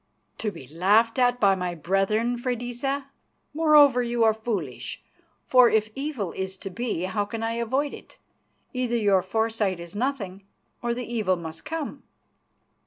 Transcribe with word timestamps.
"To 0.39 0.49
be 0.49 0.65
laughed 0.67 1.19
at 1.19 1.39
by 1.39 1.53
my 1.53 1.75
brethren, 1.75 2.35
Freydisa? 2.35 3.11
Moreover, 3.53 4.01
you 4.01 4.23
are 4.23 4.33
foolish, 4.33 5.03
for 5.45 5.69
if 5.69 5.91
evil 5.93 6.31
is 6.31 6.57
to 6.57 6.71
be, 6.71 7.03
how 7.03 7.23
can 7.23 7.43
I 7.43 7.51
avoid 7.61 7.93
it? 7.93 8.17
Either 8.73 8.97
your 8.97 9.21
foresight 9.21 9.79
is 9.79 9.95
nothing 9.95 10.43
or 10.81 10.95
the 10.95 11.05
evil 11.05 11.35
must 11.35 11.65
come." 11.65 12.01